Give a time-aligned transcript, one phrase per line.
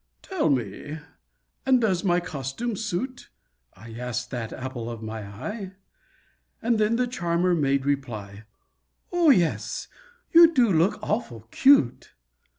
[0.23, 0.97] "Tell me
[1.63, 3.29] and does my costume suit?"
[3.75, 5.73] I asked that apple of my eye
[6.59, 8.45] And then the charmer made reply,
[9.11, 9.87] "Oh, yes,
[10.31, 12.15] you do look awful cute!"